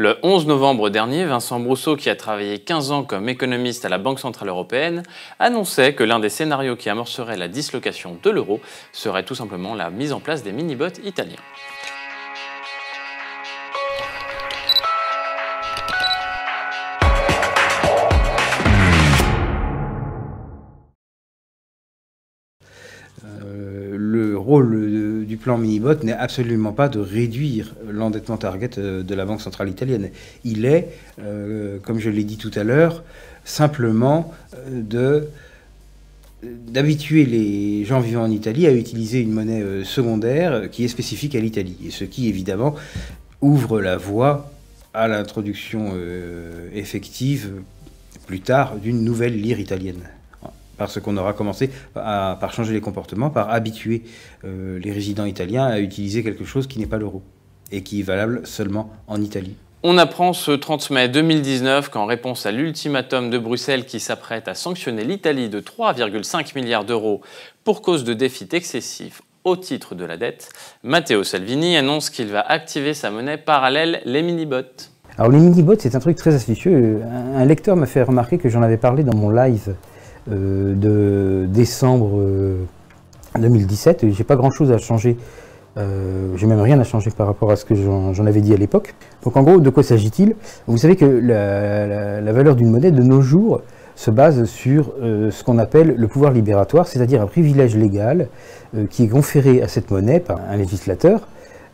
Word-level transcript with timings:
Le 0.00 0.16
11 0.22 0.46
novembre 0.46 0.90
dernier, 0.90 1.24
Vincent 1.24 1.58
Brousseau, 1.58 1.96
qui 1.96 2.08
a 2.08 2.14
travaillé 2.14 2.60
15 2.60 2.92
ans 2.92 3.02
comme 3.02 3.28
économiste 3.28 3.84
à 3.84 3.88
la 3.88 3.98
Banque 3.98 4.20
Centrale 4.20 4.48
Européenne, 4.48 5.02
annonçait 5.40 5.92
que 5.92 6.04
l'un 6.04 6.20
des 6.20 6.28
scénarios 6.28 6.76
qui 6.76 6.88
amorcerait 6.88 7.36
la 7.36 7.48
dislocation 7.48 8.16
de 8.22 8.30
l'euro 8.30 8.60
serait 8.92 9.24
tout 9.24 9.34
simplement 9.34 9.74
la 9.74 9.90
mise 9.90 10.12
en 10.12 10.20
place 10.20 10.44
des 10.44 10.52
mini-bots 10.52 11.00
italiens. 11.02 11.34
Euh, 23.24 23.96
le 23.98 24.38
rôle 24.38 24.76
plan 25.38 25.58
Minibot 25.58 26.02
n'est 26.02 26.12
absolument 26.12 26.72
pas 26.72 26.88
de 26.88 26.98
réduire 26.98 27.74
l'endettement 27.90 28.36
target 28.36 28.70
euh, 28.78 29.02
de 29.02 29.14
la 29.14 29.24
Banque 29.24 29.40
centrale 29.40 29.68
italienne. 29.68 30.10
Il 30.44 30.64
est, 30.64 30.88
euh, 31.20 31.78
comme 31.82 31.98
je 31.98 32.10
l'ai 32.10 32.24
dit 32.24 32.36
tout 32.36 32.50
à 32.54 32.64
l'heure, 32.64 33.02
simplement 33.44 34.32
de 34.70 35.28
d'habituer 36.42 37.26
les 37.26 37.84
gens 37.84 37.98
vivant 37.98 38.22
en 38.22 38.30
Italie 38.30 38.68
à 38.68 38.72
utiliser 38.72 39.20
une 39.20 39.32
monnaie 39.32 39.82
secondaire 39.82 40.70
qui 40.70 40.84
est 40.84 40.88
spécifique 40.88 41.34
à 41.34 41.40
l'Italie, 41.40 41.76
et 41.84 41.90
ce 41.90 42.04
qui 42.04 42.28
évidemment 42.28 42.76
ouvre 43.40 43.80
la 43.80 43.96
voie 43.96 44.52
à 44.94 45.08
l'introduction 45.08 45.94
effective 46.72 47.54
plus 48.28 48.38
tard 48.38 48.76
d'une 48.76 49.02
nouvelle 49.02 49.40
lire 49.40 49.58
italienne 49.58 50.04
parce 50.78 51.00
qu'on 51.00 51.16
aura 51.16 51.32
commencé 51.32 51.70
par 51.92 52.52
changer 52.52 52.72
les 52.72 52.80
comportements, 52.80 53.30
par 53.30 53.50
habituer 53.50 54.02
euh, 54.44 54.78
les 54.78 54.92
résidents 54.92 55.26
italiens 55.26 55.66
à 55.66 55.80
utiliser 55.80 56.22
quelque 56.22 56.44
chose 56.44 56.66
qui 56.66 56.78
n'est 56.78 56.86
pas 56.86 56.98
l'euro 56.98 57.22
et 57.70 57.82
qui 57.82 58.00
est 58.00 58.04
valable 58.04 58.46
seulement 58.46 58.90
en 59.06 59.20
Italie. 59.20 59.56
On 59.84 59.96
apprend 59.96 60.32
ce 60.32 60.50
30 60.50 60.90
mai 60.90 61.08
2019 61.08 61.88
qu'en 61.90 62.06
réponse 62.06 62.46
à 62.46 62.50
l'ultimatum 62.50 63.30
de 63.30 63.38
Bruxelles 63.38 63.86
qui 63.86 64.00
s'apprête 64.00 64.48
à 64.48 64.54
sanctionner 64.54 65.04
l'Italie 65.04 65.48
de 65.48 65.60
3,5 65.60 66.56
milliards 66.56 66.84
d'euros 66.84 67.20
pour 67.62 67.82
cause 67.82 68.02
de 68.02 68.12
déficit 68.12 68.54
excessif 68.54 69.22
au 69.44 69.56
titre 69.56 69.94
de 69.94 70.04
la 70.04 70.16
dette, 70.16 70.50
Matteo 70.82 71.22
Salvini 71.22 71.76
annonce 71.76 72.10
qu'il 72.10 72.26
va 72.26 72.40
activer 72.40 72.92
sa 72.92 73.10
monnaie 73.10 73.38
parallèle, 73.38 74.02
les 74.04 74.22
mini-bots. 74.22 74.90
Alors 75.16 75.30
les 75.30 75.38
mini-bots, 75.38 75.76
c'est 75.78 75.94
un 75.94 76.00
truc 76.00 76.16
très 76.16 76.34
astucieux. 76.34 77.00
Un 77.36 77.44
lecteur 77.44 77.76
m'a 77.76 77.86
fait 77.86 78.02
remarquer 78.02 78.38
que 78.38 78.48
j'en 78.48 78.62
avais 78.62 78.76
parlé 78.76 79.04
dans 79.04 79.16
mon 79.16 79.30
live 79.30 79.68
euh, 79.68 79.72
de 80.28 81.46
décembre 81.46 82.20
2017. 83.36 84.04
Euh, 84.04 84.10
j'ai 84.10 84.24
pas 84.24 84.36
grand 84.36 84.50
chose 84.50 84.72
à 84.72 84.78
changer. 84.78 85.16
Euh, 85.76 86.32
j'ai 86.36 86.46
même 86.46 86.60
rien 86.60 86.78
à 86.80 86.84
changer 86.84 87.10
par 87.10 87.26
rapport 87.26 87.50
à 87.50 87.56
ce 87.56 87.64
que 87.64 87.74
j'en 87.74 88.26
avais 88.26 88.40
dit 88.40 88.52
à 88.52 88.56
l'époque. 88.56 88.94
Donc 89.22 89.36
en 89.36 89.42
gros, 89.42 89.60
de 89.60 89.70
quoi 89.70 89.82
s'agit-il? 89.82 90.34
Vous 90.66 90.78
savez 90.78 90.96
que 90.96 91.04
la, 91.04 92.32
valeur 92.32 92.56
d'une 92.56 92.70
monnaie 92.70 92.90
de 92.90 93.02
nos 93.02 93.20
jours 93.20 93.60
se 93.94 94.10
base 94.10 94.44
sur 94.44 94.92
ce 95.00 95.44
qu'on 95.44 95.58
appelle 95.58 95.94
le 95.96 96.08
pouvoir 96.08 96.32
libératoire, 96.32 96.86
c'est-à-dire 96.86 97.20
un 97.20 97.26
privilège 97.26 97.76
légal 97.76 98.28
qui 98.90 99.04
est 99.04 99.08
conféré 99.08 99.60
à 99.60 99.68
cette 99.68 99.90
monnaie 99.90 100.20
par 100.20 100.40
un 100.50 100.56
législateur. 100.56 101.28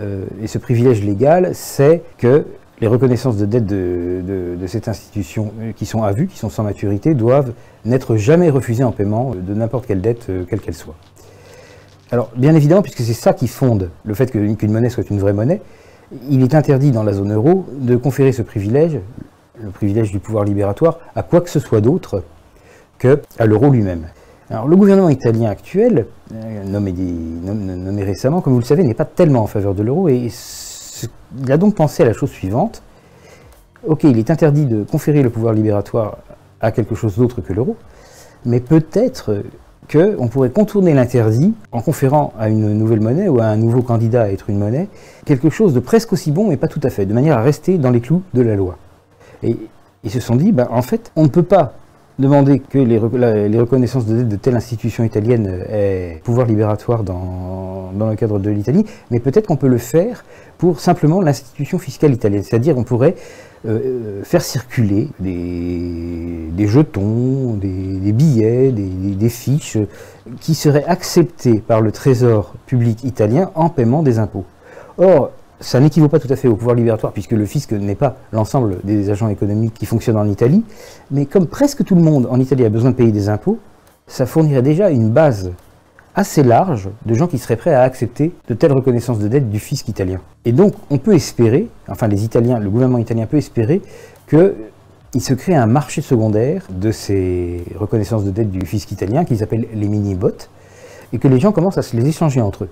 et 0.00 0.46
ce 0.46 0.58
privilège 0.58 1.02
légal, 1.02 1.50
c'est 1.54 2.02
que 2.18 2.44
les 2.80 2.86
reconnaissances 2.86 3.36
de 3.36 3.46
dette 3.46 3.66
de, 3.66 4.56
cette 4.66 4.88
institution 4.88 5.52
euh, 5.60 5.72
qui 5.72 5.86
sont 5.86 6.02
à 6.02 6.12
vue, 6.12 6.26
qui 6.26 6.38
sont 6.38 6.50
sans 6.50 6.62
maturité, 6.62 7.14
doivent 7.14 7.52
n'être 7.84 8.16
jamais 8.16 8.50
refusées 8.50 8.84
en 8.84 8.92
paiement 8.92 9.34
de 9.34 9.54
n'importe 9.54 9.86
quelle 9.86 10.00
dette, 10.00 10.26
euh, 10.28 10.44
quelle 10.48 10.60
qu'elle 10.60 10.74
soit. 10.74 10.94
Alors, 12.10 12.30
bien 12.36 12.54
évidemment, 12.54 12.82
puisque 12.82 13.02
c'est 13.02 13.14
ça 13.14 13.32
qui 13.32 13.48
fonde 13.48 13.90
le 14.04 14.14
fait 14.14 14.30
qu'une 14.30 14.72
monnaie 14.72 14.90
soit 14.90 15.08
une 15.10 15.18
vraie 15.18 15.32
monnaie, 15.32 15.60
il 16.30 16.42
est 16.42 16.54
interdit 16.54 16.90
dans 16.90 17.02
la 17.02 17.12
zone 17.12 17.34
euro 17.34 17.66
de 17.72 17.96
conférer 17.96 18.32
ce 18.32 18.42
privilège, 18.42 18.98
le 19.62 19.70
privilège 19.70 20.10
du 20.10 20.18
pouvoir 20.18 20.44
libératoire, 20.44 21.00
à 21.14 21.22
quoi 21.22 21.40
que 21.40 21.50
ce 21.50 21.60
soit 21.60 21.80
d'autre 21.80 22.22
qu'à 22.98 23.16
l'euro 23.44 23.70
lui-même. 23.70 24.06
Alors, 24.50 24.66
le 24.66 24.76
gouvernement 24.76 25.10
italien 25.10 25.50
actuel, 25.50 26.06
euh, 26.34 26.64
nommé, 26.64 26.92
nommé, 26.92 28.04
récemment, 28.04 28.40
comme 28.40 28.54
vous 28.54 28.60
le 28.60 28.64
savez, 28.64 28.82
n'est 28.82 28.94
pas 28.94 29.04
tellement 29.04 29.42
en 29.42 29.46
faveur 29.46 29.74
de 29.74 29.82
l'euro 29.82 30.08
et 30.08 30.28
il 31.42 31.52
a 31.52 31.56
donc 31.56 31.74
pensé 31.74 32.02
à 32.02 32.06
la 32.06 32.12
chose 32.12 32.30
suivante. 32.30 32.82
Ok, 33.86 34.04
il 34.04 34.18
est 34.18 34.30
interdit 34.30 34.66
de 34.66 34.82
conférer 34.82 35.22
le 35.22 35.30
pouvoir 35.30 35.52
libératoire 35.52 36.18
à 36.60 36.72
quelque 36.72 36.94
chose 36.94 37.16
d'autre 37.16 37.40
que 37.40 37.52
l'euro, 37.52 37.76
mais 38.44 38.60
peut-être 38.60 39.42
qu'on 39.90 40.28
pourrait 40.28 40.50
contourner 40.50 40.92
l'interdit 40.94 41.54
en 41.72 41.80
conférant 41.80 42.32
à 42.38 42.48
une 42.48 42.74
nouvelle 42.74 43.00
monnaie 43.00 43.28
ou 43.28 43.40
à 43.40 43.44
un 43.44 43.56
nouveau 43.56 43.82
candidat 43.82 44.22
à 44.22 44.28
être 44.28 44.50
une 44.50 44.58
monnaie 44.58 44.88
quelque 45.24 45.50
chose 45.50 45.74
de 45.74 45.80
presque 45.80 46.12
aussi 46.12 46.32
bon, 46.32 46.48
mais 46.48 46.56
pas 46.56 46.68
tout 46.68 46.80
à 46.82 46.90
fait, 46.90 47.06
de 47.06 47.14
manière 47.14 47.38
à 47.38 47.42
rester 47.42 47.78
dans 47.78 47.90
les 47.90 48.00
clous 48.00 48.22
de 48.34 48.42
la 48.42 48.56
loi. 48.56 48.76
Et 49.42 49.56
ils 50.04 50.10
se 50.10 50.20
sont 50.20 50.36
dit, 50.36 50.52
ben, 50.52 50.66
en 50.70 50.82
fait, 50.82 51.12
on 51.16 51.24
ne 51.24 51.28
peut 51.28 51.42
pas 51.42 51.74
demander 52.18 52.58
que 52.58 52.78
les, 52.78 52.98
reconnaissances 52.98 54.06
de 54.06 54.16
dette 54.16 54.28
de 54.28 54.36
telle 54.36 54.56
institution 54.56 55.04
italienne 55.04 55.64
aient 55.68 56.20
pouvoir 56.24 56.46
libératoire 56.46 57.04
dans, 57.04 57.57
le 57.92 58.16
cadre 58.16 58.38
de 58.38 58.50
l'Italie, 58.50 58.84
mais 59.10 59.20
peut-être 59.20 59.46
qu'on 59.46 59.56
peut 59.56 59.68
le 59.68 59.78
faire 59.78 60.24
pour 60.58 60.80
simplement 60.80 61.20
l'institution 61.20 61.78
fiscale 61.78 62.12
italienne. 62.12 62.42
C'est-à-dire 62.42 62.76
on 62.76 62.84
pourrait 62.84 63.14
euh, 63.66 63.78
euh, 63.84 64.24
faire 64.24 64.42
circuler 64.42 65.08
des, 65.20 66.66
jetons, 66.66 67.54
des, 67.54 68.12
billets, 68.12 68.72
des, 68.72 68.88
des, 68.88 69.28
fiches 69.28 69.78
qui 70.40 70.54
seraient 70.54 70.84
acceptés 70.84 71.60
par 71.60 71.80
le 71.80 71.90
trésor 71.92 72.54
public 72.66 73.04
italien 73.04 73.50
en 73.54 73.68
paiement 73.68 74.02
des 74.02 74.18
impôts. 74.18 74.44
Or, 74.98 75.30
ça 75.60 75.80
n'équivaut 75.80 76.08
pas 76.08 76.20
tout 76.20 76.32
à 76.32 76.36
fait 76.36 76.48
au 76.48 76.54
pouvoir 76.54 76.76
libératoire, 76.76 77.12
puisque 77.12 77.32
le 77.32 77.44
fisc 77.46 77.72
n'est 77.72 77.94
pas 77.94 78.16
l'ensemble 78.32 78.78
des 78.84 79.10
agents 79.10 79.28
économiques 79.28 79.74
qui 79.74 79.86
fonctionnent 79.86 80.16
en 80.16 80.28
Italie, 80.28 80.64
mais 81.10 81.26
comme 81.26 81.46
presque 81.46 81.84
tout 81.84 81.94
le 81.94 82.02
monde 82.02 82.28
en 82.30 82.38
Italie 82.38 82.64
a 82.64 82.68
besoin 82.68 82.90
de 82.90 82.96
payer 82.96 83.12
des 83.12 83.28
impôts, 83.28 83.58
ça 84.06 84.26
fournirait 84.26 84.62
déjà 84.62 84.90
une 84.90 85.10
base 85.10 85.50
assez 86.18 86.42
large 86.42 86.90
de 87.06 87.14
gens 87.14 87.28
qui 87.28 87.38
seraient 87.38 87.56
prêts 87.56 87.72
à 87.72 87.82
accepter 87.82 88.32
de 88.48 88.54
telles 88.54 88.72
reconnaissances 88.72 89.20
de 89.20 89.28
dette 89.28 89.50
du 89.50 89.60
fisc 89.60 89.86
italien. 89.86 90.20
Et 90.44 90.50
donc 90.50 90.74
on 90.90 90.98
peut 90.98 91.14
espérer, 91.14 91.68
enfin 91.86 92.08
les 92.08 92.24
Italiens, 92.24 92.58
le 92.58 92.68
gouvernement 92.70 92.98
italien 92.98 93.26
peut 93.26 93.36
espérer 93.36 93.80
qu'il 94.28 95.22
se 95.22 95.34
crée 95.34 95.54
un 95.54 95.66
marché 95.66 96.02
secondaire 96.02 96.66
de 96.70 96.90
ces 96.90 97.62
reconnaissances 97.76 98.24
de 98.24 98.32
dette 98.32 98.50
du 98.50 98.66
fisc 98.66 98.90
italien 98.90 99.24
qu'ils 99.24 99.44
appellent 99.44 99.68
les 99.72 99.88
mini-bots, 99.88 100.48
et 101.12 101.18
que 101.18 101.28
les 101.28 101.38
gens 101.38 101.52
commencent 101.52 101.78
à 101.78 101.82
se 101.82 101.96
les 101.96 102.06
échanger 102.08 102.40
entre 102.40 102.64
eux. 102.64 102.70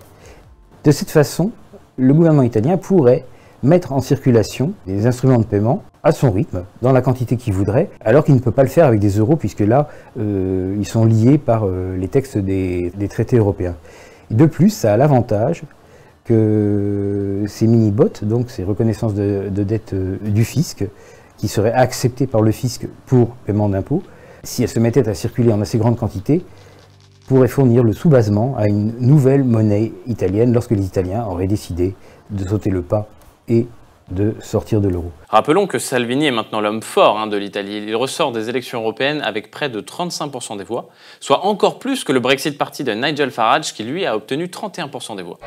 De 0.82 0.90
cette 0.90 1.10
façon, 1.10 1.52
le 1.96 2.12
gouvernement 2.12 2.42
italien 2.42 2.76
pourrait 2.76 3.24
mettre 3.66 3.92
en 3.92 4.00
circulation 4.00 4.72
des 4.86 5.06
instruments 5.06 5.38
de 5.38 5.44
paiement 5.44 5.82
à 6.02 6.12
son 6.12 6.30
rythme, 6.30 6.62
dans 6.82 6.92
la 6.92 7.02
quantité 7.02 7.36
qu'il 7.36 7.52
voudrait, 7.52 7.90
alors 8.04 8.24
qu'il 8.24 8.34
ne 8.34 8.40
peut 8.40 8.52
pas 8.52 8.62
le 8.62 8.68
faire 8.68 8.86
avec 8.86 9.00
des 9.00 9.18
euros, 9.18 9.34
puisque 9.34 9.60
là, 9.60 9.88
euh, 10.18 10.76
ils 10.78 10.86
sont 10.86 11.04
liés 11.04 11.36
par 11.36 11.64
euh, 11.64 11.96
les 11.96 12.06
textes 12.06 12.38
des, 12.38 12.92
traités 13.10 13.38
européens. 13.38 13.74
de 14.30 14.46
plus, 14.46 14.70
ça 14.70 14.92
a 14.92 14.96
l'avantage 14.96 15.64
que 16.24 17.42
ces 17.48 17.66
mini-bots, 17.66 18.22
donc 18.22 18.50
ces 18.50 18.62
reconnaissances 18.62 19.14
de, 19.14 19.48
dette 19.50 19.94
euh, 19.94 20.16
du 20.22 20.44
fisc, 20.44 20.86
qui 21.38 21.48
seraient 21.48 21.72
acceptées 21.72 22.28
par 22.28 22.40
le 22.40 22.52
fisc 22.52 22.86
pour 23.06 23.30
paiement 23.44 23.68
d'impôts, 23.68 24.02
si 24.44 24.62
elles 24.62 24.68
se 24.68 24.78
mettaient 24.78 25.08
à 25.08 25.14
circuler 25.14 25.52
en 25.52 25.60
assez 25.60 25.76
grande 25.76 25.96
quantité, 25.96 26.44
pourrait 27.26 27.48
fournir 27.48 27.82
le 27.82 27.92
sous-basement 27.92 28.54
à 28.56 28.68
une 28.68 28.92
nouvelle 29.00 29.42
monnaie 29.42 29.92
italienne 30.06 30.52
lorsque 30.52 30.70
les 30.70 30.84
Italiens 30.84 31.26
auraient 31.26 31.48
décidé 31.48 31.96
de 32.30 32.46
sauter 32.46 32.70
le 32.70 32.82
pas 32.82 33.08
et 33.48 33.66
de 34.10 34.36
sortir 34.40 34.80
de 34.80 34.88
l'euro. 34.88 35.10
Rappelons 35.28 35.66
que 35.66 35.78
Salvini 35.78 36.26
est 36.26 36.30
maintenant 36.30 36.60
l'homme 36.60 36.82
fort 36.82 37.18
hein, 37.18 37.26
de 37.26 37.36
l'Italie. 37.36 37.82
Il 37.86 37.96
ressort 37.96 38.30
des 38.30 38.48
élections 38.48 38.80
européennes 38.80 39.20
avec 39.22 39.50
près 39.50 39.68
de 39.68 39.80
35% 39.80 40.58
des 40.58 40.64
voix, 40.64 40.88
soit 41.20 41.44
encore 41.44 41.78
plus 41.78 42.04
que 42.04 42.12
le 42.12 42.20
Brexit 42.20 42.56
Party 42.56 42.84
de 42.84 42.92
Nigel 42.92 43.30
Farage 43.30 43.74
qui 43.74 43.82
lui 43.82 44.06
a 44.06 44.14
obtenu 44.14 44.46
31% 44.46 45.16
des 45.16 45.22
voix. 45.22 45.38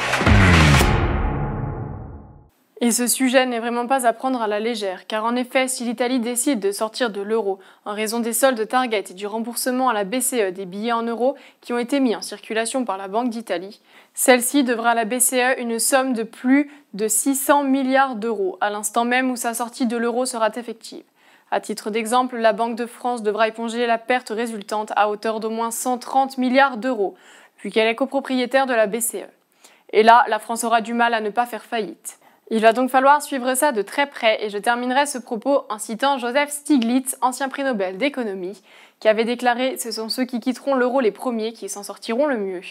Et 2.81 2.91
ce 2.91 3.07
sujet 3.07 3.45
n'est 3.45 3.59
vraiment 3.59 3.87
pas 3.87 4.07
à 4.07 4.13
prendre 4.13 4.41
à 4.41 4.47
la 4.47 4.61
légère, 4.61 5.05
car 5.05 5.25
en 5.25 5.35
effet, 5.35 5.67
si 5.67 5.83
l'Italie 5.83 6.21
décide 6.21 6.61
de 6.61 6.71
sortir 6.71 7.09
de 7.09 7.19
l'euro 7.19 7.59
en 7.83 7.93
raison 7.93 8.21
des 8.21 8.31
soldes 8.31 8.65
Target 8.69 9.03
et 9.09 9.13
du 9.13 9.27
remboursement 9.27 9.89
à 9.89 9.93
la 9.93 10.05
BCE 10.05 10.53
des 10.53 10.65
billets 10.65 10.93
en 10.93 11.01
euros 11.01 11.35
qui 11.59 11.73
ont 11.73 11.77
été 11.77 11.99
mis 11.99 12.15
en 12.15 12.21
circulation 12.21 12.85
par 12.85 12.97
la 12.97 13.09
Banque 13.09 13.31
d'Italie, 13.31 13.81
celle-ci 14.13 14.63
devra 14.63 14.91
à 14.91 14.95
la 14.95 15.03
BCE 15.03 15.57
une 15.57 15.77
somme 15.77 16.13
de 16.13 16.23
plus 16.23 16.71
de 16.93 17.09
600 17.09 17.65
milliards 17.65 18.15
d'euros, 18.15 18.57
à 18.61 18.69
l'instant 18.69 19.03
même 19.03 19.29
où 19.29 19.35
sa 19.35 19.53
sortie 19.53 19.85
de 19.85 19.97
l'euro 19.97 20.25
sera 20.25 20.49
effective. 20.55 21.03
À 21.51 21.59
titre 21.59 21.89
d'exemple, 21.89 22.37
la 22.37 22.53
Banque 22.53 22.77
de 22.77 22.85
France 22.85 23.23
devra 23.23 23.49
éponger 23.49 23.87
la 23.87 23.97
perte 23.97 24.29
résultante 24.29 24.93
à 24.95 25.09
hauteur 25.09 25.41
d'au 25.41 25.49
moins 25.49 25.71
130 25.71 26.37
milliards 26.37 26.77
d'euros, 26.77 27.15
puisqu'elle 27.57 27.89
est 27.89 27.95
copropriétaire 27.95 28.67
de 28.67 28.73
la 28.73 28.87
BCE. 28.87 29.27
Et 29.91 30.03
là, 30.03 30.23
la 30.29 30.39
France 30.39 30.63
aura 30.63 30.79
du 30.79 30.93
mal 30.93 31.13
à 31.13 31.19
ne 31.19 31.29
pas 31.29 31.45
faire 31.45 31.65
faillite. 31.65 32.18
Il 32.51 32.61
va 32.61 32.73
donc 32.73 32.89
falloir 32.89 33.21
suivre 33.21 33.53
ça 33.53 33.71
de 33.71 33.83
très 33.83 34.07
près 34.07 34.43
et 34.43 34.49
je 34.49 34.57
terminerai 34.57 35.05
ce 35.05 35.19
propos 35.19 35.65
en 35.69 35.77
citant 35.77 36.17
Joseph 36.17 36.49
Stiglitz, 36.49 37.15
ancien 37.21 37.47
prix 37.47 37.63
Nobel 37.63 37.97
d'économie, 37.97 38.59
qui 38.99 39.07
avait 39.07 39.23
déclaré 39.23 39.77
Ce 39.77 39.91
sont 39.91 40.09
ceux 40.09 40.25
qui 40.25 40.39
quitteront 40.39 40.73
l'euro 40.73 40.99
les 40.99 41.11
premiers 41.11 41.53
qui 41.53 41.69
s'en 41.69 41.83
sortiront 41.83 42.25
le 42.25 42.37
mieux. 42.37 42.61